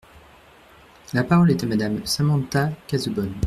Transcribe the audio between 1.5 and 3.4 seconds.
est à Madame Samantha Cazebonne.